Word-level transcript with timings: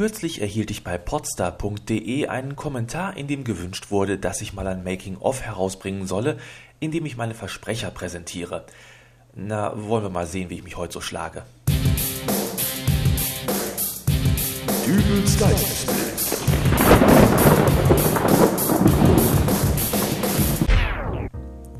Kürzlich 0.00 0.40
erhielt 0.40 0.70
ich 0.70 0.82
bei 0.82 0.96
podstar.de 0.96 2.26
einen 2.26 2.56
Kommentar, 2.56 3.18
in 3.18 3.26
dem 3.26 3.44
gewünscht 3.44 3.90
wurde, 3.90 4.16
dass 4.16 4.40
ich 4.40 4.54
mal 4.54 4.66
ein 4.66 4.82
Making-of 4.82 5.42
herausbringen 5.42 6.06
solle, 6.06 6.38
in 6.78 6.90
dem 6.90 7.04
ich 7.04 7.18
meine 7.18 7.34
Versprecher 7.34 7.90
präsentiere. 7.90 8.64
Na, 9.34 9.74
wollen 9.76 10.04
wir 10.04 10.08
mal 10.08 10.26
sehen, 10.26 10.48
wie 10.48 10.54
ich 10.54 10.62
mich 10.62 10.78
heute 10.78 10.94
so 10.94 11.02
schlage. 11.02 11.42
Dübels 14.86 15.38
Geistesblitz. 15.38 16.42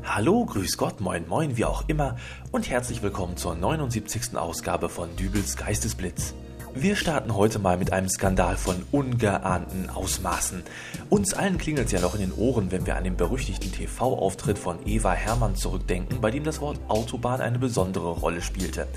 Hallo, 0.03 0.45
grüß 0.45 0.77
Gott, 0.77 1.01
moin 1.01 1.27
moin, 1.27 1.57
wie 1.57 1.65
auch 1.65 1.85
immer 1.87 2.17
und 2.51 2.69
herzlich 2.69 3.01
willkommen 3.01 3.35
zur 3.35 3.55
79. 3.55 4.37
Ausgabe 4.37 4.89
von 4.89 5.15
Dübels 5.15 5.57
Geistesblitz. 5.57 6.35
Wir 6.73 6.95
starten 6.95 7.35
heute 7.35 7.59
mal 7.59 7.77
mit 7.77 7.91
einem 7.91 8.07
Skandal 8.07 8.55
von 8.55 8.77
ungeahnten 8.91 9.89
Ausmaßen. 9.89 10.63
Uns 11.09 11.33
allen 11.33 11.57
klingelt 11.57 11.87
es 11.87 11.91
ja 11.91 11.99
noch 11.99 12.15
in 12.15 12.21
den 12.21 12.31
Ohren, 12.31 12.71
wenn 12.71 12.85
wir 12.85 12.95
an 12.95 13.03
den 13.03 13.17
berüchtigten 13.17 13.73
TV-Auftritt 13.73 14.57
von 14.57 14.77
Eva 14.87 15.11
Hermann 15.11 15.57
zurückdenken, 15.57 16.21
bei 16.21 16.31
dem 16.31 16.45
das 16.45 16.61
Wort 16.61 16.79
Autobahn 16.87 17.41
eine 17.41 17.59
besondere 17.59 18.11
Rolle 18.11 18.41
spielte. 18.41 18.87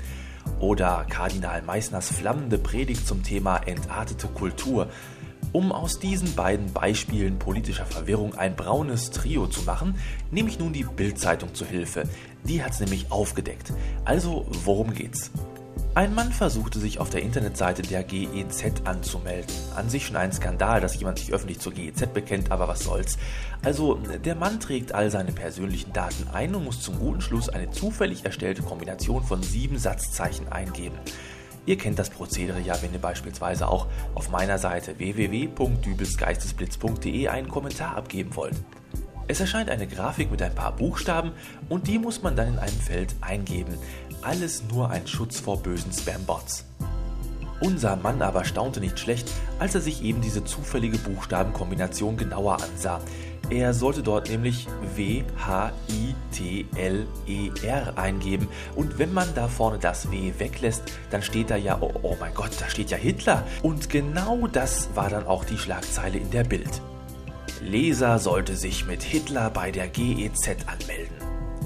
Oder 0.59 1.05
Kardinal 1.09 1.63
Meissners 1.63 2.07
flammende 2.07 2.57
Predigt 2.57 3.05
zum 3.05 3.23
Thema 3.23 3.57
entartete 3.57 4.27
Kultur. 4.27 4.87
Um 5.51 5.73
aus 5.73 5.99
diesen 5.99 6.33
beiden 6.33 6.71
Beispielen 6.71 7.39
politischer 7.39 7.85
Verwirrung 7.85 8.35
ein 8.35 8.55
braunes 8.55 9.11
Trio 9.11 9.47
zu 9.47 9.63
machen, 9.63 9.95
nehme 10.31 10.49
ich 10.49 10.59
nun 10.59 10.71
die 10.71 10.83
Bild-Zeitung 10.83 11.53
zu 11.53 11.65
Hilfe. 11.65 12.03
Die 12.45 12.63
hat's 12.63 12.79
nämlich 12.79 13.11
aufgedeckt. 13.11 13.73
Also, 14.05 14.45
worum 14.63 14.93
geht's? 14.93 15.31
Ein 15.95 16.13
Mann 16.13 16.31
versuchte 16.33 16.77
sich 16.77 16.99
auf 16.99 17.09
der 17.09 17.21
Internetseite 17.21 17.81
der 17.81 18.03
GEZ 18.03 18.81
anzumelden. 18.83 19.55
An 19.77 19.89
sich 19.89 20.05
schon 20.05 20.17
ein 20.17 20.33
Skandal, 20.33 20.81
dass 20.81 20.99
jemand 20.99 21.19
sich 21.19 21.31
öffentlich 21.31 21.61
zur 21.61 21.71
GEZ 21.71 22.07
bekennt, 22.13 22.51
aber 22.51 22.67
was 22.67 22.81
soll's. 22.81 23.17
Also, 23.63 23.95
der 23.95 24.35
Mann 24.35 24.59
trägt 24.59 24.93
all 24.93 25.09
seine 25.09 25.31
persönlichen 25.31 25.93
Daten 25.93 26.27
ein 26.33 26.53
und 26.53 26.65
muss 26.65 26.81
zum 26.81 26.99
guten 26.99 27.21
Schluss 27.21 27.47
eine 27.47 27.71
zufällig 27.71 28.25
erstellte 28.25 28.61
Kombination 28.61 29.23
von 29.23 29.41
sieben 29.41 29.77
Satzzeichen 29.77 30.51
eingeben. 30.51 30.97
Ihr 31.65 31.77
kennt 31.77 31.97
das 31.97 32.09
Prozedere 32.09 32.59
ja, 32.59 32.75
wenn 32.81 32.91
ihr 32.91 32.99
beispielsweise 32.99 33.69
auch 33.69 33.87
auf 34.15 34.29
meiner 34.29 34.57
Seite 34.57 34.99
www.dübelsgeistesblitz.de 34.99 37.29
einen 37.29 37.47
Kommentar 37.47 37.95
abgeben 37.95 38.35
wollt. 38.35 38.57
Es 39.27 39.39
erscheint 39.39 39.71
eine 39.71 39.87
Grafik 39.87 40.29
mit 40.29 40.43
ein 40.43 40.53
paar 40.53 40.75
Buchstaben 40.75 41.31
und 41.67 41.87
die 41.87 41.97
muss 41.97 42.21
man 42.21 42.35
dann 42.35 42.49
in 42.49 42.59
einem 42.59 42.79
Feld 42.79 43.15
eingeben. 43.21 43.73
Alles 44.25 44.63
nur 44.73 44.89
ein 44.89 45.05
Schutz 45.05 45.39
vor 45.39 45.61
bösen 45.61 45.91
Spam-Bots. 45.91 46.65
Unser 47.61 47.95
Mann 47.95 48.23
aber 48.23 48.43
staunte 48.43 48.79
nicht 48.79 48.99
schlecht, 48.99 49.29
als 49.59 49.75
er 49.75 49.81
sich 49.81 50.03
eben 50.03 50.19
diese 50.19 50.43
zufällige 50.43 50.97
Buchstabenkombination 50.97 52.17
genauer 52.17 52.57
ansah. 52.63 52.99
Er 53.51 53.75
sollte 53.75 54.01
dort 54.01 54.27
nämlich 54.27 54.67
W-H-I-T-L-E-R 54.95 55.67
eingeben. 57.99 58.47
Und 58.75 58.97
wenn 58.97 59.13
man 59.13 59.27
da 59.35 59.47
vorne 59.47 59.77
das 59.77 60.09
W 60.09 60.33
weglässt, 60.39 60.81
dann 61.11 61.21
steht 61.21 61.51
da 61.51 61.55
ja, 61.55 61.77
oh, 61.79 61.93
oh 62.01 62.17
mein 62.19 62.33
Gott, 62.33 62.51
da 62.59 62.67
steht 62.67 62.89
ja 62.89 62.97
Hitler. 62.97 63.43
Und 63.61 63.91
genau 63.91 64.47
das 64.47 64.89
war 64.95 65.11
dann 65.11 65.27
auch 65.27 65.45
die 65.45 65.59
Schlagzeile 65.59 66.17
in 66.17 66.31
der 66.31 66.45
Bild. 66.45 66.81
Leser 67.61 68.17
sollte 68.17 68.55
sich 68.55 68.87
mit 68.87 69.03
Hitler 69.03 69.51
bei 69.51 69.69
der 69.69 69.87
GEZ 69.87 70.65
anmelden. 70.65 71.24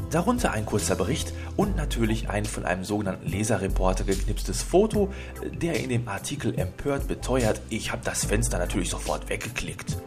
Darunter 0.10 0.52
ein 0.54 0.66
kurzer 0.66 0.96
Bericht 0.96 1.34
und 1.56 1.76
natürlich 1.76 2.30
ein 2.30 2.46
von 2.46 2.66
einem 2.66 2.84
sogenannten 2.84 3.30
Leserreporter 3.30 4.06
geknipstes 4.06 4.64
Foto, 4.64 5.14
der 5.62 5.80
in 5.80 5.90
dem 5.90 6.08
Artikel 6.08 6.58
empört 6.58 7.08
beteuert, 7.08 7.62
ich 7.70 7.92
habe 7.92 8.02
das 8.04 8.26
Fenster 8.26 8.58
natürlich 8.58 8.90
sofort 8.90 9.30
weggeklickt. 9.30 9.98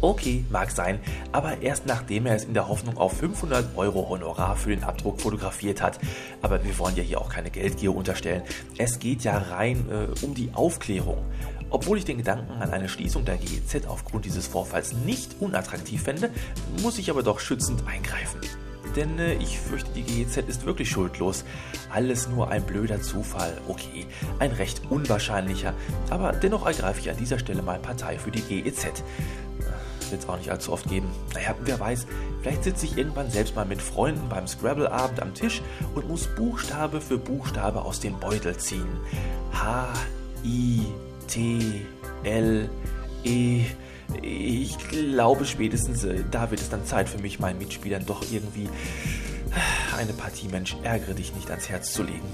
Okay, 0.00 0.46
mag 0.48 0.70
sein, 0.70 0.98
aber 1.30 1.60
erst 1.60 1.84
nachdem 1.84 2.24
er 2.24 2.36
es 2.36 2.44
in 2.44 2.54
der 2.54 2.68
Hoffnung 2.68 2.96
auf 2.96 3.18
500 3.18 3.76
Euro 3.76 4.08
Honorar 4.08 4.56
für 4.56 4.70
den 4.70 4.82
Abdruck 4.82 5.20
fotografiert 5.20 5.82
hat. 5.82 5.98
Aber 6.40 6.64
wir 6.64 6.78
wollen 6.78 6.96
ja 6.96 7.02
hier 7.02 7.20
auch 7.20 7.28
keine 7.28 7.50
Geldgier 7.50 7.94
unterstellen. 7.94 8.42
Es 8.78 8.98
geht 8.98 9.24
ja 9.24 9.36
rein 9.36 9.84
äh, 9.90 10.24
um 10.24 10.34
die 10.34 10.50
Aufklärung. 10.54 11.18
Obwohl 11.68 11.98
ich 11.98 12.06
den 12.06 12.16
Gedanken 12.16 12.50
an 12.62 12.70
eine 12.70 12.88
Schließung 12.88 13.26
der 13.26 13.36
GEZ 13.36 13.86
aufgrund 13.86 14.24
dieses 14.24 14.46
Vorfalls 14.46 14.94
nicht 14.94 15.36
unattraktiv 15.38 16.02
fände, 16.02 16.30
muss 16.82 16.98
ich 16.98 17.10
aber 17.10 17.22
doch 17.22 17.38
schützend 17.38 17.86
eingreifen. 17.86 18.40
Denn 19.00 19.18
äh, 19.18 19.32
ich 19.34 19.58
fürchte, 19.58 19.90
die 19.92 20.02
GEZ 20.02 20.36
ist 20.46 20.66
wirklich 20.66 20.90
schuldlos. 20.90 21.44
Alles 21.90 22.28
nur 22.28 22.50
ein 22.50 22.62
blöder 22.62 23.00
Zufall. 23.00 23.56
Okay, 23.66 24.04
ein 24.38 24.52
recht 24.52 24.82
unwahrscheinlicher. 24.90 25.72
Aber 26.10 26.32
dennoch 26.32 26.66
ergreife 26.66 27.00
ich 27.00 27.08
an 27.08 27.16
dieser 27.16 27.38
Stelle 27.38 27.62
mal 27.62 27.78
Partei 27.78 28.18
für 28.18 28.30
die 28.30 28.42
GEZ. 28.42 29.02
Wird 30.10 30.22
es 30.22 30.28
auch 30.28 30.36
nicht 30.36 30.50
allzu 30.50 30.74
oft 30.74 30.86
geben. 30.86 31.08
Naja, 31.32 31.54
wer 31.62 31.80
weiß, 31.80 32.06
vielleicht 32.42 32.64
sitze 32.64 32.84
ich 32.84 32.98
irgendwann 32.98 33.30
selbst 33.30 33.56
mal 33.56 33.64
mit 33.64 33.80
Freunden 33.80 34.28
beim 34.28 34.46
Scrabble-Abend 34.46 35.22
am 35.22 35.32
Tisch 35.32 35.62
und 35.94 36.06
muss 36.06 36.26
Buchstabe 36.36 37.00
für 37.00 37.16
Buchstabe 37.16 37.80
aus 37.80 38.00
dem 38.00 38.20
Beutel 38.20 38.58
ziehen. 38.58 38.98
H, 39.54 39.88
I, 40.44 40.84
T, 41.26 41.86
L, 42.24 42.68
E. 43.24 43.64
Ich 44.22 44.78
glaube 44.88 45.44
spätestens 45.44 46.04
äh, 46.04 46.24
da 46.30 46.50
wird 46.50 46.60
es 46.60 46.70
dann 46.70 46.84
Zeit 46.84 47.08
für 47.08 47.18
mich, 47.18 47.38
meinen 47.40 47.58
Mitspielern 47.58 48.04
doch 48.06 48.22
irgendwie 48.30 48.68
eine 49.98 50.12
Partie 50.12 50.48
Mensch 50.48 50.76
ärgere 50.82 51.14
dich 51.14 51.34
nicht 51.34 51.50
ans 51.50 51.68
Herz 51.68 51.92
zu 51.92 52.02
legen. 52.02 52.28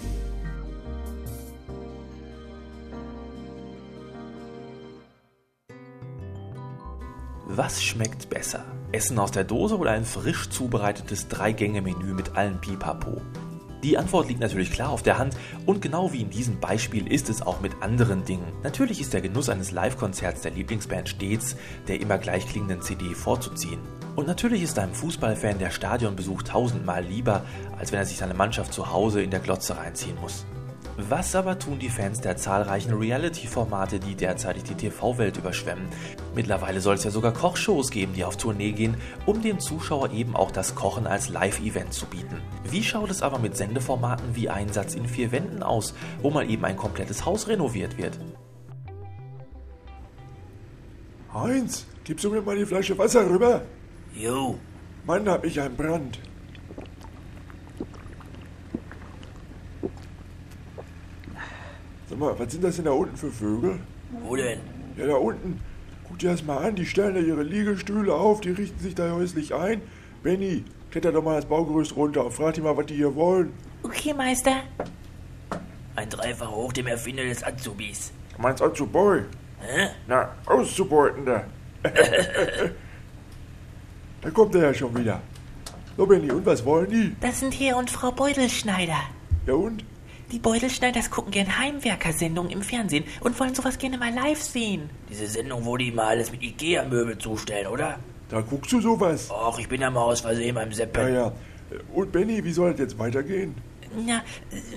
Was 7.48 7.82
schmeckt 7.82 8.28
besser? 8.28 8.64
Essen 8.92 9.18
aus 9.18 9.30
der 9.30 9.44
Dose 9.44 9.78
oder 9.78 9.92
ein 9.92 10.04
frisch 10.04 10.50
zubereitetes 10.50 11.28
Drei-Gänge-Menü 11.28 12.12
mit 12.12 12.36
allen 12.36 12.60
Pipapo? 12.60 13.22
Die 13.82 13.98
Antwort 13.98 14.28
liegt 14.28 14.40
natürlich 14.40 14.72
klar 14.72 14.90
auf 14.90 15.02
der 15.02 15.18
Hand 15.18 15.36
und 15.66 15.82
genau 15.82 16.12
wie 16.12 16.22
in 16.22 16.30
diesem 16.30 16.58
Beispiel 16.60 17.06
ist 17.06 17.28
es 17.28 17.42
auch 17.42 17.60
mit 17.60 17.82
anderen 17.82 18.24
Dingen. 18.24 18.52
Natürlich 18.62 19.00
ist 19.00 19.12
der 19.12 19.20
Genuss 19.20 19.48
eines 19.48 19.70
Live-Konzerts 19.70 20.40
der 20.42 20.52
Lieblingsband 20.52 21.08
stets 21.08 21.56
der 21.86 22.00
immer 22.00 22.18
gleich 22.18 22.46
klingenden 22.46 22.82
CD 22.82 23.14
vorzuziehen. 23.14 23.80
Und 24.16 24.26
natürlich 24.26 24.62
ist 24.62 24.78
einem 24.78 24.94
Fußballfan 24.94 25.58
der 25.58 25.70
Stadionbesuch 25.70 26.42
tausendmal 26.42 27.04
lieber, 27.04 27.44
als 27.78 27.92
wenn 27.92 27.98
er 27.98 28.06
sich 28.06 28.16
seine 28.16 28.34
Mannschaft 28.34 28.72
zu 28.72 28.90
Hause 28.90 29.22
in 29.22 29.30
der 29.30 29.40
Glotze 29.40 29.76
reinziehen 29.76 30.16
muss. 30.20 30.46
Was 30.98 31.34
aber 31.34 31.58
tun 31.58 31.78
die 31.78 31.90
Fans 31.90 32.22
der 32.22 32.38
zahlreichen 32.38 32.94
Reality-Formate, 32.94 34.00
die 34.00 34.14
derzeitig 34.14 34.62
die 34.62 34.74
TV-Welt 34.74 35.36
überschwemmen? 35.36 35.88
Mittlerweile 36.34 36.80
soll 36.80 36.94
es 36.94 37.04
ja 37.04 37.10
sogar 37.10 37.34
Kochshows 37.34 37.90
geben, 37.90 38.14
die 38.14 38.24
auf 38.24 38.38
Tournee 38.38 38.72
gehen, 38.72 38.96
um 39.26 39.42
dem 39.42 39.60
Zuschauer 39.60 40.10
eben 40.12 40.34
auch 40.34 40.50
das 40.50 40.74
Kochen 40.74 41.06
als 41.06 41.28
Live-Event 41.28 41.92
zu 41.92 42.06
bieten. 42.06 42.40
Wie 42.64 42.82
schaut 42.82 43.10
es 43.10 43.20
aber 43.20 43.38
mit 43.38 43.58
Sendeformaten 43.58 44.34
wie 44.34 44.48
Einsatz 44.48 44.94
in 44.94 45.06
vier 45.06 45.32
Wänden 45.32 45.62
aus, 45.62 45.92
wo 46.22 46.30
mal 46.30 46.48
eben 46.48 46.64
ein 46.64 46.78
komplettes 46.78 47.26
Haus 47.26 47.46
renoviert 47.46 47.98
wird? 47.98 48.18
Heinz, 51.34 51.86
gibst 52.04 52.24
du 52.24 52.30
mir 52.30 52.40
mal 52.40 52.56
die 52.56 52.64
Flasche 52.64 52.96
Wasser 52.96 53.28
rüber? 53.28 53.60
Jo. 54.14 54.58
Mann, 55.04 55.28
hab 55.28 55.44
ich 55.44 55.60
einen 55.60 55.76
Brand. 55.76 56.18
Sag 62.16 62.20
mal, 62.20 62.38
was 62.38 62.50
sind 62.50 62.64
das 62.64 62.76
denn 62.76 62.86
da 62.86 62.92
unten 62.92 63.14
für 63.14 63.30
Vögel? 63.30 63.78
Wo 64.22 64.36
denn? 64.36 64.58
Ja, 64.96 65.06
da 65.06 65.16
unten. 65.16 65.60
Guck 66.08 66.18
dir 66.18 66.30
das 66.30 66.42
mal 66.42 66.64
an, 66.64 66.74
die 66.74 66.86
stellen 66.86 67.14
da 67.14 67.20
ihre 67.20 67.42
Liegestühle 67.42 68.14
auf, 68.14 68.40
die 68.40 68.52
richten 68.52 68.78
sich 68.78 68.94
da 68.94 69.10
häuslich 69.10 69.52
ein. 69.54 69.82
Benny, 70.22 70.64
kletter 70.90 71.12
doch 71.12 71.22
mal 71.22 71.36
das 71.36 71.44
Baugerüst 71.44 71.94
runter 71.94 72.24
und 72.24 72.32
frag 72.32 72.54
die 72.54 72.62
mal, 72.62 72.74
was 72.74 72.86
die 72.86 72.94
hier 72.94 73.14
wollen. 73.14 73.52
Okay, 73.82 74.14
Meister. 74.14 74.62
Ein 75.94 76.08
Dreifach 76.08 76.50
hoch 76.50 76.72
dem 76.72 76.86
Erfinder 76.86 77.24
des 77.24 77.44
Azubis. 77.44 78.12
Meinst 78.38 78.62
Azuboy? 78.62 79.20
Hä? 79.60 79.88
Na, 80.06 80.30
Auszubeutender. 80.46 81.44
da 84.22 84.30
kommt 84.30 84.54
er 84.54 84.62
ja 84.62 84.72
schon 84.72 84.96
wieder. 84.96 85.20
So, 85.98 86.06
Benny, 86.06 86.30
und 86.30 86.46
was 86.46 86.64
wollen 86.64 86.88
die? 86.88 87.14
Das 87.20 87.40
sind 87.40 87.52
Herr 87.52 87.76
und 87.76 87.90
Frau 87.90 88.10
Beutelschneider. 88.10 89.00
Ja, 89.46 89.52
und? 89.52 89.84
Die 90.32 90.38
Beutelschneiders 90.40 91.10
gucken 91.10 91.30
gern 91.30 91.58
Heimwerkersendungen 91.58 92.50
im 92.50 92.62
Fernsehen 92.62 93.04
und 93.20 93.38
wollen 93.38 93.54
sowas 93.54 93.78
gerne 93.78 93.96
mal 93.96 94.12
live 94.12 94.42
sehen. 94.42 94.90
Diese 95.08 95.26
Sendung, 95.26 95.64
wo 95.64 95.76
die 95.76 95.92
mal 95.92 96.06
alles 96.08 96.32
mit 96.32 96.42
Ikea-Möbel 96.42 97.16
zustellen, 97.18 97.68
oder? 97.68 97.98
Da 98.28 98.40
guckst 98.40 98.72
du 98.72 98.80
sowas. 98.80 99.30
Och, 99.30 99.58
ich 99.60 99.68
bin 99.68 99.80
ja 99.80 99.88
mal 99.90 100.02
aus 100.02 100.22
Versehen 100.22 100.56
beim 100.56 100.70
Ja, 100.70 100.74
Seppen. 100.74 101.14
ja. 101.14 101.32
Und 101.94 102.10
Benny, 102.10 102.42
wie 102.44 102.50
soll 102.52 102.72
das 102.72 102.80
jetzt 102.80 102.98
weitergehen? 102.98 103.54
Na, 104.04 104.22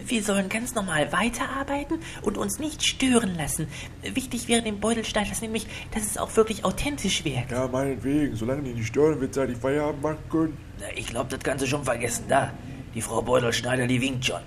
wir 0.05 0.21
sollen 0.23 0.49
ganz 0.49 0.75
normal 0.75 1.11
weiterarbeiten 1.11 1.97
und 2.21 2.37
uns 2.37 2.59
nicht 2.59 2.83
stören 2.85 3.35
lassen. 3.35 3.67
Wichtig 4.03 4.47
wäre 4.47 4.61
dem 4.61 4.79
Beutelschneiders 4.79 5.41
nämlich, 5.41 5.65
dass 5.91 6.03
es 6.05 6.17
auch 6.19 6.35
wirklich 6.37 6.63
authentisch 6.63 7.25
wirkt. 7.25 7.51
Ja, 7.51 7.67
meinetwegen. 7.67 8.35
Solange 8.35 8.61
die 8.61 8.73
nicht 8.75 8.87
stören, 8.87 9.19
wird 9.19 9.33
zeitig 9.33 9.57
Feierabend 9.57 10.03
machen 10.03 10.19
können. 10.29 10.57
Na, 10.79 10.85
ich 10.95 11.07
glaub, 11.07 11.27
das 11.29 11.39
kannst 11.39 11.63
du 11.63 11.67
schon 11.67 11.83
vergessen. 11.83 12.25
Da, 12.29 12.53
die 12.93 13.01
Frau 13.01 13.21
Beutelschneider, 13.23 13.87
die 13.87 13.99
winkt 13.99 14.25
schon. 14.25 14.41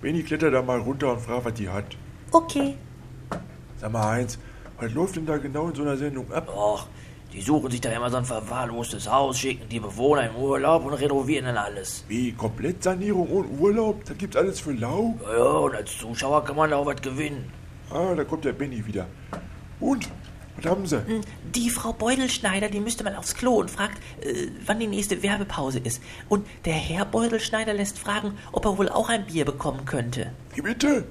Benny, 0.00 0.22
kletter 0.22 0.50
da 0.50 0.62
mal 0.62 0.78
runter 0.78 1.12
und 1.12 1.20
frag, 1.20 1.44
was 1.44 1.54
die 1.54 1.68
hat. 1.68 1.96
Okay. 2.30 2.76
Sag 3.80 3.92
mal, 3.92 4.04
Heinz, 4.04 4.38
Was 4.80 4.92
läuft 4.94 5.16
denn 5.16 5.26
da 5.26 5.36
genau 5.38 5.68
in 5.68 5.74
so 5.74 5.82
einer 5.82 5.96
Sendung 5.96 6.30
ab? 6.32 6.48
Och, 6.48 6.86
die 7.32 7.40
suchen 7.40 7.68
sich 7.68 7.80
da 7.80 7.90
immer 7.90 8.10
so 8.10 8.18
ein 8.18 8.24
verwahrlostes 8.24 9.10
Haus, 9.10 9.36
schicken 9.36 9.68
die 9.68 9.80
Bewohner 9.80 10.30
in 10.30 10.36
Urlaub 10.36 10.84
und 10.84 10.94
renovieren 10.94 11.46
dann 11.46 11.56
alles. 11.56 12.04
Wie, 12.06 12.30
Komplettsanierung 12.32 13.26
und 13.28 13.58
Urlaub? 13.58 14.04
Da 14.04 14.14
gibt's 14.14 14.36
alles 14.36 14.60
für 14.60 14.72
lau? 14.72 15.18
Ja, 15.24 15.36
ja, 15.36 15.44
und 15.44 15.74
als 15.74 15.98
Zuschauer 15.98 16.44
kann 16.44 16.54
man 16.54 16.70
da 16.70 16.76
auch 16.76 16.86
was 16.86 17.02
gewinnen. 17.02 17.50
Ah, 17.90 18.14
da 18.14 18.22
kommt 18.22 18.44
der 18.44 18.52
Benny 18.52 18.86
wieder. 18.86 19.06
Und? 19.80 20.08
Was 20.60 20.70
haben 20.70 20.86
sie? 20.86 21.02
Die 21.54 21.70
Frau 21.70 21.92
Beutelschneider, 21.92 22.68
die 22.68 22.80
müsste 22.80 23.04
mal 23.04 23.14
aufs 23.16 23.34
Klo 23.34 23.54
und 23.60 23.70
fragt, 23.70 23.98
äh, 24.22 24.48
wann 24.66 24.80
die 24.80 24.86
nächste 24.86 25.22
Werbepause 25.22 25.78
ist. 25.78 26.02
Und 26.28 26.46
der 26.64 26.74
Herr 26.74 27.04
Beutelschneider 27.04 27.74
lässt 27.74 27.98
fragen, 27.98 28.32
ob 28.52 28.64
er 28.64 28.76
wohl 28.76 28.88
auch 28.88 29.08
ein 29.08 29.26
Bier 29.26 29.44
bekommen 29.44 29.84
könnte. 29.84 30.32
Wie 30.54 30.62
bitte? 30.62 31.04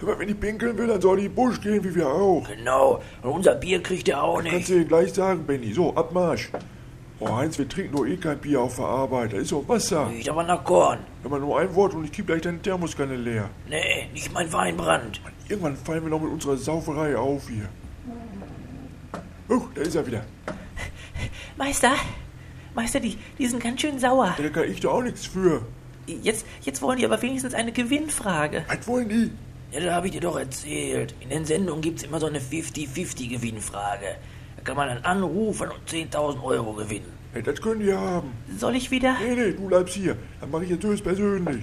Wenn 0.00 0.26
nicht 0.28 0.40
pinkeln 0.40 0.78
will, 0.78 0.86
dann 0.86 1.00
soll 1.00 1.16
die 1.18 1.24
in 1.24 1.30
den 1.30 1.34
Busch 1.34 1.60
gehen, 1.60 1.82
wie 1.82 1.94
wir 1.94 2.08
auch. 2.08 2.46
Genau, 2.48 3.02
und 3.22 3.30
unser 3.30 3.54
Bier 3.56 3.82
kriegt 3.82 4.08
er 4.08 4.22
auch 4.22 4.36
Kannst 4.36 4.52
nicht. 4.52 4.68
du 4.68 4.74
dir 4.74 4.84
gleich 4.84 5.12
sagen, 5.12 5.44
Benny. 5.44 5.72
So, 5.72 5.94
Abmarsch. 5.94 6.50
Oh, 7.20 7.34
Heinz, 7.34 7.58
wir 7.58 7.68
trinken 7.68 7.96
doch 7.96 8.06
eh 8.06 8.16
kein 8.16 8.38
Bier 8.38 8.60
auf 8.60 8.76
der 8.76 8.84
Arbeit. 8.84 9.32
Da 9.32 9.38
ist 9.38 9.50
doch 9.50 9.66
Wasser. 9.66 10.08
Riecht 10.08 10.28
aber 10.28 10.44
nach 10.44 10.62
Korn. 10.62 11.00
Wenn 11.22 11.32
man 11.32 11.40
nur 11.40 11.58
ein 11.58 11.74
Wort 11.74 11.94
und 11.94 12.04
ich 12.04 12.12
kipp 12.12 12.28
gleich 12.28 12.42
deine 12.42 12.62
Thermoskanne 12.62 13.16
leer. 13.16 13.50
Nee, 13.68 14.08
nicht 14.12 14.32
mein 14.32 14.52
Weinbrand. 14.52 15.20
Irgendwann 15.48 15.76
fallen 15.76 16.04
wir 16.04 16.10
noch 16.10 16.20
mit 16.20 16.30
unserer 16.30 16.56
Sauferei 16.56 17.16
auf 17.16 17.48
hier. 17.48 17.68
Oh, 19.48 19.62
da 19.74 19.80
ist 19.82 19.94
er 19.94 20.06
wieder. 20.06 20.24
Meister, 21.56 21.94
Meister, 22.74 23.00
die, 23.00 23.16
die 23.38 23.46
sind 23.46 23.62
ganz 23.62 23.80
schön 23.80 23.98
sauer. 23.98 24.34
Da 24.36 24.48
kann 24.50 24.70
ich 24.70 24.80
doch 24.80 24.94
auch 24.94 25.02
nichts 25.02 25.26
für. 25.26 25.62
Jetzt, 26.06 26.46
jetzt 26.62 26.80
wollen 26.82 26.98
die 26.98 27.04
aber 27.04 27.20
wenigstens 27.20 27.54
eine 27.54 27.72
Gewinnfrage. 27.72 28.64
Was 28.68 28.86
wollen 28.86 29.08
die? 29.08 29.30
Ja, 29.72 29.80
das 29.80 29.94
habe 29.94 30.06
ich 30.06 30.12
dir 30.12 30.20
doch 30.20 30.38
erzählt. 30.38 31.14
In 31.20 31.30
den 31.30 31.44
Sendungen 31.44 31.82
gibt's 31.82 32.02
immer 32.02 32.20
so 32.20 32.26
eine 32.26 32.40
50-50-Gewinnfrage. 32.40 34.16
Da 34.56 34.62
kann 34.64 34.76
man 34.76 34.88
dann 34.88 35.04
anrufen 35.04 35.68
und 35.68 35.88
10.000 35.88 36.42
Euro 36.42 36.72
gewinnen. 36.72 37.12
Hey, 37.32 37.42
das 37.42 37.60
können 37.60 37.80
die 37.80 37.92
haben. 37.92 38.32
Soll 38.56 38.76
ich 38.76 38.90
wieder? 38.90 39.16
Nee, 39.20 39.34
nee, 39.34 39.52
du 39.52 39.66
bleibst 39.66 39.94
hier. 39.94 40.16
Dann 40.40 40.50
mache 40.50 40.64
ich 40.64 40.70
jetzt 40.70 40.84
höchstpersönlich. 40.84 41.62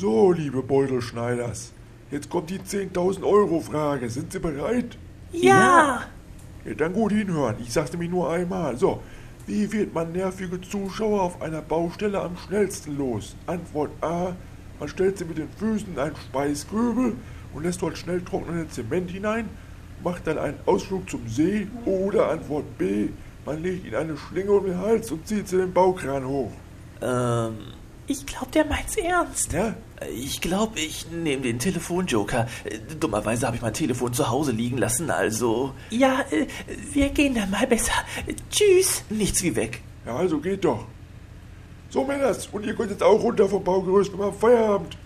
So, 0.00 0.30
liebe 0.30 0.62
Beutelschneiders. 0.62 1.72
Jetzt 2.12 2.30
kommt 2.30 2.50
die 2.50 2.60
10.000 2.60 3.24
Euro 3.24 3.58
Frage. 3.58 4.08
Sind 4.08 4.32
Sie 4.32 4.38
bereit? 4.38 4.96
Ja! 5.32 6.02
Ja, 6.64 6.74
dann 6.74 6.92
gut 6.92 7.10
hinhören. 7.10 7.56
Ich 7.58 7.72
sag's 7.72 7.90
nämlich 7.90 8.08
nur 8.08 8.30
einmal. 8.30 8.76
So, 8.76 9.00
wie 9.48 9.72
wird 9.72 9.92
man 9.92 10.12
nervige 10.12 10.60
Zuschauer 10.60 11.20
auf 11.20 11.42
einer 11.42 11.62
Baustelle 11.62 12.20
am 12.20 12.36
schnellsten 12.36 12.96
los? 12.96 13.34
Antwort 13.48 13.90
A. 14.00 14.36
Man 14.78 14.88
stellt 14.88 15.18
sie 15.18 15.24
mit 15.24 15.38
den 15.38 15.48
Füßen 15.58 15.92
in 15.92 15.98
einen 15.98 16.14
Speiskübel 16.14 17.16
und 17.52 17.64
lässt 17.64 17.82
dort 17.82 17.98
schnell 17.98 18.20
trocknenden 18.20 18.70
Zement 18.70 19.10
hinein, 19.10 19.48
macht 20.04 20.28
dann 20.28 20.38
einen 20.38 20.60
Ausflug 20.64 21.10
zum 21.10 21.26
See. 21.26 21.66
Oder 21.86 22.30
Antwort 22.30 22.78
B. 22.78 23.08
Man 23.44 23.64
legt 23.64 23.84
ihnen 23.84 23.96
eine 23.96 24.16
Schlinge 24.16 24.52
um 24.52 24.64
den 24.64 24.78
Hals 24.78 25.10
und 25.10 25.26
zieht 25.26 25.48
sie 25.48 25.56
den 25.56 25.72
Baukran 25.72 26.24
hoch. 26.24 26.52
Ähm, 27.02 27.56
Ich 28.10 28.24
glaub, 28.24 28.50
der 28.52 28.64
meint's 28.64 28.96
ernst. 28.96 29.52
Ja? 29.52 29.74
ich 30.14 30.40
glaube, 30.40 30.80
ich 30.80 31.10
nehme 31.10 31.42
den 31.42 31.58
Telefonjoker. 31.58 32.46
Dummerweise 32.98 33.46
habe 33.46 33.56
ich 33.56 33.62
mein 33.62 33.74
Telefon 33.74 34.14
zu 34.14 34.30
Hause 34.30 34.52
liegen 34.52 34.78
lassen, 34.78 35.10
also 35.10 35.74
Ja, 35.90 36.24
äh, 36.30 36.46
wir 36.92 37.10
gehen 37.10 37.34
dann 37.34 37.50
mal 37.50 37.66
besser. 37.66 37.92
Tschüss. 38.50 39.04
nichts 39.10 39.42
wie 39.42 39.54
weg. 39.56 39.82
Ja, 40.06 40.16
also 40.16 40.38
geht 40.38 40.64
doch. 40.64 40.86
So, 41.90 42.04
Männers, 42.04 42.46
und 42.48 42.64
ihr 42.64 42.74
könnt 42.74 42.90
jetzt 42.90 43.02
auch 43.02 43.22
runter 43.22 43.48
vom 43.48 43.62
Baugerüst 43.62 44.12
und 44.12 44.20
mal 44.20 44.32
Feierabend. 44.32 44.96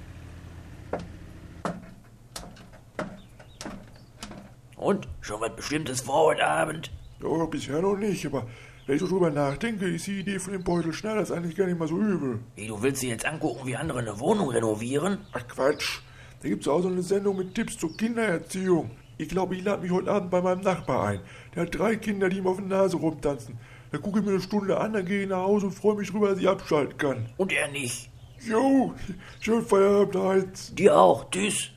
Und? 4.76 5.08
Schon 5.20 5.40
was 5.40 5.54
Bestimmtes 5.56 6.02
vor 6.02 6.26
heute 6.26 6.46
Abend? 6.46 6.90
Ja, 7.20 7.44
bisher 7.46 7.80
noch 7.80 7.96
nicht, 7.96 8.26
aber 8.26 8.46
wenn 8.86 8.96
ich 8.96 9.00
so 9.00 9.06
drüber 9.06 9.30
nachdenke, 9.30 9.86
ist 9.86 10.06
die 10.08 10.20
Idee 10.20 10.40
von 10.40 10.52
dem 10.52 10.64
Beutel 10.64 10.92
Schneider 10.92 11.20
eigentlich 11.34 11.56
gar 11.56 11.66
nicht 11.66 11.78
mal 11.78 11.86
so 11.86 11.98
übel. 11.98 12.40
Wie, 12.56 12.66
du 12.66 12.82
willst 12.82 13.02
dir 13.02 13.10
jetzt 13.10 13.24
angucken, 13.24 13.66
wie 13.66 13.76
andere 13.76 14.00
eine 14.00 14.18
Wohnung 14.18 14.50
renovieren? 14.50 15.18
Ach 15.32 15.46
Quatsch, 15.46 16.00
da 16.42 16.48
gibt's 16.48 16.66
auch 16.66 16.82
so 16.82 16.88
eine 16.88 17.02
Sendung 17.02 17.36
mit 17.36 17.54
Tipps 17.54 17.78
zur 17.78 17.96
Kindererziehung. 17.96 18.90
Ich 19.18 19.28
glaube, 19.28 19.54
ich 19.54 19.62
lade 19.62 19.82
mich 19.82 19.92
heute 19.92 20.10
Abend 20.10 20.30
bei 20.30 20.40
meinem 20.40 20.62
Nachbar 20.62 21.06
ein. 21.06 21.20
Der 21.54 21.62
hat 21.62 21.78
drei 21.78 21.94
Kinder, 21.94 22.28
die 22.28 22.38
ihm 22.38 22.46
auf 22.48 22.56
der 22.56 22.66
Nase 22.66 22.96
rumtanzen. 22.96 23.56
Da 23.92 23.98
gucke 23.98 24.18
ich 24.18 24.24
mir 24.24 24.32
eine 24.32 24.40
Stunde 24.40 24.78
an, 24.80 24.94
dann 24.94 25.04
gehe 25.04 25.22
ich 25.22 25.28
nach 25.28 25.42
Hause 25.42 25.66
und 25.66 25.72
freue 25.72 25.94
mich 25.94 26.10
drüber, 26.10 26.30
dass 26.30 26.38
ich 26.38 26.48
abschalten 26.48 26.96
kann. 26.96 27.26
Und 27.36 27.52
er 27.52 27.68
nicht. 27.68 28.10
Jo, 28.40 28.94
schön 29.38 29.64
Feierabend, 29.64 30.16
Heinz. 30.16 30.74
Dir 30.74 30.98
auch. 30.98 31.30
Tschüss. 31.30 31.70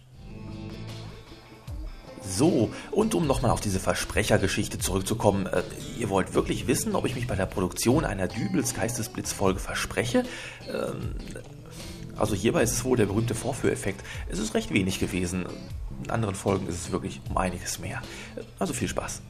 So, 2.27 2.71
und 2.91 3.13
um 3.13 3.27
nochmal 3.27 3.51
auf 3.51 3.61
diese 3.61 3.79
Versprechergeschichte 3.79 4.79
zurückzukommen, 4.79 5.45
äh, 5.45 5.63
ihr 5.99 6.09
wollt 6.09 6.33
wirklich 6.33 6.67
wissen, 6.67 6.95
ob 6.95 7.05
ich 7.05 7.15
mich 7.15 7.27
bei 7.27 7.35
der 7.35 7.45
Produktion 7.45 8.05
einer 8.05 8.27
Dübels 8.27 8.73
Geistesblitzfolge 8.73 9.59
verspreche? 9.59 10.23
Ähm, 10.67 11.15
also 12.17 12.33
hierbei 12.35 12.63
ist 12.63 12.71
es 12.71 12.83
wohl 12.85 12.97
der 12.97 13.05
berühmte 13.05 13.35
Vorführeffekt. 13.35 14.03
Es 14.29 14.39
ist 14.39 14.53
recht 14.53 14.71
wenig 14.73 14.99
gewesen. 14.99 15.45
In 16.03 16.09
anderen 16.09 16.35
Folgen 16.35 16.67
ist 16.67 16.75
es 16.75 16.91
wirklich 16.91 17.21
um 17.29 17.37
einiges 17.37 17.79
mehr. 17.79 18.01
Also 18.57 18.73
viel 18.73 18.87
Spaß. 18.87 19.21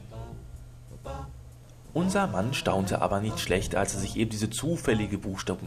Unser 1.92 2.26
Mann 2.26 2.54
staunte 2.54 3.00
aber 3.00 3.20
nicht 3.20 3.40
schlecht, 3.40 3.74
als 3.74 3.94
er 3.94 4.00
sich 4.00 4.16
eben 4.16 4.30
diese 4.30 4.50
zufällige 4.50 5.18
Buchstaben... 5.18 5.66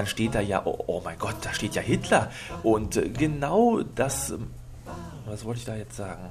Dann 0.00 0.06
steht 0.06 0.34
da 0.34 0.40
ja, 0.40 0.62
oh, 0.64 0.82
oh 0.86 1.02
mein 1.04 1.18
Gott, 1.18 1.34
da 1.42 1.52
steht 1.52 1.74
ja 1.74 1.82
Hitler. 1.82 2.30
Und 2.62 2.96
äh, 2.96 3.10
genau 3.10 3.82
das, 3.82 4.30
ähm, 4.30 4.46
was 5.26 5.44
wollte 5.44 5.58
ich 5.58 5.66
da 5.66 5.76
jetzt 5.76 5.94
sagen? 5.94 6.30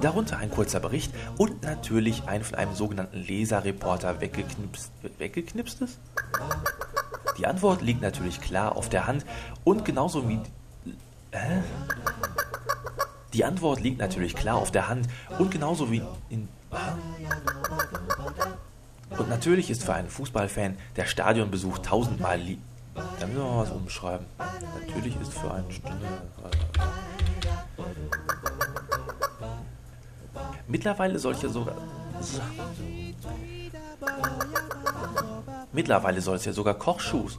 Darunter 0.00 0.38
ein 0.38 0.50
kurzer 0.50 0.80
Bericht 0.80 1.14
und 1.36 1.62
natürlich 1.62 2.24
ein 2.26 2.42
von 2.42 2.58
einem 2.58 2.74
sogenannten 2.74 3.16
Leserreporter 3.16 4.20
weggeknipst, 4.20 4.90
weggeknipstes? 5.18 6.00
Die 7.38 7.46
Antwort 7.46 7.80
liegt 7.80 8.02
natürlich 8.02 8.40
klar 8.40 8.74
auf 8.74 8.88
der 8.88 9.06
Hand 9.06 9.24
und 9.62 9.84
genauso 9.84 10.28
wie... 10.28 10.40
Hä? 11.30 11.62
Die 13.34 13.44
Antwort 13.44 13.80
liegt 13.80 14.00
natürlich 14.00 14.34
klar 14.34 14.56
auf 14.56 14.72
der 14.72 14.88
Hand 14.88 15.06
und 15.38 15.52
genauso 15.52 15.92
wie 15.92 16.02
in... 16.28 16.48
Und 19.18 19.28
natürlich 19.28 19.70
ist 19.70 19.82
für 19.82 19.94
einen 19.94 20.08
Fußballfan 20.08 20.76
der 20.96 21.06
Stadionbesuch 21.06 21.78
tausendmal 21.78 22.38
lieb. 22.38 22.60
Da 22.94 23.26
müssen 23.26 23.38
wir 23.38 23.44
mal 23.44 23.62
was 23.62 23.70
umschreiben. 23.70 24.26
Natürlich 24.80 25.20
ist 25.20 25.32
für 25.32 25.52
einen 25.52 25.70
St 25.70 25.82
Mittlerweile 30.68 31.18
ja 31.42 31.48
sogar. 31.48 31.74
Mittlerweile 35.72 36.20
soll 36.20 36.36
es 36.36 36.44
ja 36.44 36.52
sogar 36.52 36.74
Kochschuhe. 36.74 37.30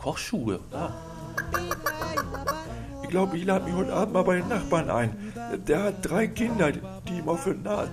Kochschuhe. 0.00 0.60
Ja. 0.72 0.92
Ich 3.02 3.08
glaube, 3.08 3.38
ich 3.38 3.44
lade 3.44 3.64
mich 3.64 3.74
heute 3.74 3.92
Abend 3.92 4.14
mal 4.14 4.24
bei 4.24 4.36
den 4.36 4.48
Nachbarn 4.48 4.90
ein. 4.90 5.32
Der 5.66 5.84
hat 5.84 5.94
drei 6.02 6.26
Kinder, 6.26 6.72
die 6.72 7.18
ihm 7.18 7.28
auf 7.28 7.44
der 7.44 7.54
Nase... 7.54 7.90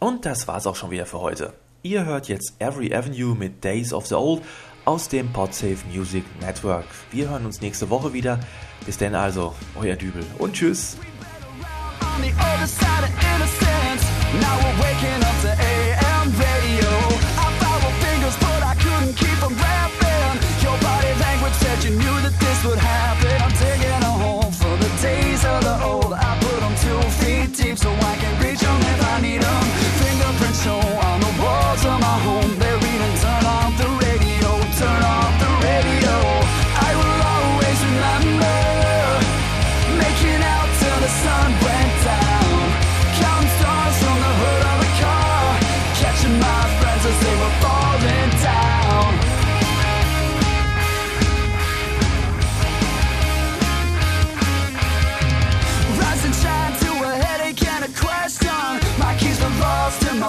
Und 0.00 0.24
das 0.24 0.48
war's 0.48 0.66
auch 0.66 0.76
schon 0.76 0.90
wieder 0.90 1.04
für 1.04 1.20
heute. 1.20 1.52
Ihr 1.82 2.06
hört 2.06 2.28
jetzt 2.28 2.54
Every 2.58 2.92
Avenue 2.94 3.34
mit 3.34 3.62
Days 3.62 3.92
of 3.92 4.06
the 4.06 4.14
Old 4.14 4.42
aus 4.86 5.08
dem 5.08 5.30
Podsafe 5.30 5.76
Music 5.92 6.24
Network. 6.40 6.86
Wir 7.10 7.28
hören 7.28 7.44
uns 7.44 7.60
nächste 7.60 7.90
Woche 7.90 8.12
wieder. 8.14 8.40
Bis 8.86 8.96
denn 8.96 9.14
also, 9.14 9.54
euer 9.78 9.96
Dübel 9.96 10.24
und 10.38 10.54
tschüss. 10.54 10.96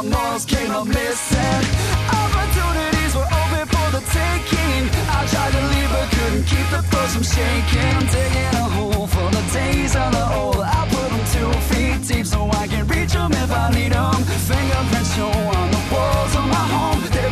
our 0.01 0.09
morals 0.09 0.45
came 0.45 0.71
up 0.71 0.87
missing. 0.87 1.61
Opportunities 2.09 3.13
were 3.15 3.29
open 3.41 3.65
for 3.69 3.87
the 3.95 4.01
taking. 4.09 4.81
I 5.17 5.19
tried 5.29 5.53
to 5.53 5.61
leave 5.73 5.89
but 5.93 6.07
couldn't 6.15 6.45
keep 6.45 6.67
the 6.73 6.81
force 6.89 7.13
from 7.13 7.23
shaking. 7.23 7.93
Digging 8.09 8.55
a 8.57 8.65
hole 8.75 9.07
for 9.07 9.27
the 9.29 9.43
days 9.53 9.95
of 9.95 10.11
the 10.11 10.25
old. 10.33 10.57
I 10.57 10.87
put 10.89 11.07
them 11.13 11.23
two 11.35 11.51
feet 11.69 12.07
deep 12.07 12.25
so 12.25 12.49
I 12.49 12.67
can 12.67 12.87
reach 12.87 13.13
them 13.13 13.31
if 13.31 13.51
I 13.51 13.69
need 13.71 13.91
them. 13.91 14.15
Fingerprints 14.49 15.15
show 15.15 15.29
on 15.29 15.67
the 15.71 15.83
walls 15.93 16.33
of 16.35 16.45
my 16.55 16.65
home. 16.75 17.01
They're 17.13 17.30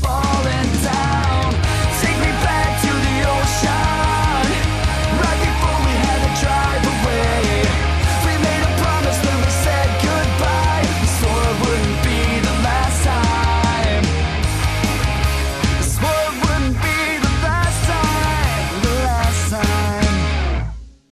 falling 0.00 0.70
down. 0.82 1.52
Take 2.00 2.18
me 2.18 2.32
back. 2.44 2.71